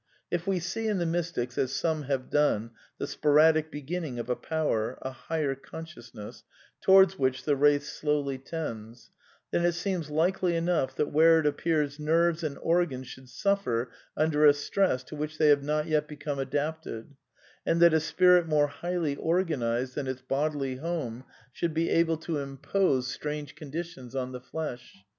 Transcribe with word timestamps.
"If 0.31 0.47
we 0.47 0.57
see 0.59 0.87
in 0.87 0.97
the 0.97 1.05
mystics, 1.05 1.59
as 1.59 1.71
some 1.71 2.01
have 2.05 2.31
done, 2.31 2.71
the 2.97 3.05
sporadic 3.05 3.69
beginning 3.69 4.17
of 4.17 4.31
a 4.31 4.35
power, 4.35 4.97
a 5.03 5.11
higher 5.11 5.53
consciousness, 5.53 6.43
towards 6.81 7.19
which 7.19 7.43
the 7.43 7.55
race 7.55 7.87
slowly 7.87 8.39
tends: 8.39 9.11
then 9.51 9.63
it 9.63 9.73
seems 9.73 10.09
likely 10.09 10.55
enough 10.55 10.95
that 10.95 11.13
wher< 11.13 11.41
it 11.41 11.45
appears 11.45 11.99
nerves 11.99 12.43
and 12.43 12.57
organs 12.63 13.09
should 13.09 13.29
suffer 13.29 13.91
under 14.17 14.43
a 14.43 14.55
stress 14.55 15.03
t( 15.03 15.15
which 15.15 15.37
they 15.37 15.49
have 15.49 15.61
not 15.61 15.85
yet 15.85 16.07
become 16.07 16.39
adapted, 16.39 17.15
and 17.63 17.79
that 17.79 17.93
a 17.93 17.99
spirit 17.99 18.47
mor< 18.47 18.65
highly 18.65 19.15
organised 19.17 19.93
than 19.93 20.07
its 20.07 20.23
bodily 20.23 20.77
home 20.77 21.23
should 21.53 21.75
be 21.75 21.91
able 21.91 22.17
to 22.17 22.39
impose) 22.39 23.07
f 23.13 23.21
268 23.21 23.21
A 23.21 23.21
DEFENCE 23.21 23.21
OF 23.21 23.21
IDEALISM 23.21 23.21
strange 23.21 23.55
conditions 23.93 24.15
on 24.15 24.31
the 24.31 24.41
flesh. 24.41 24.95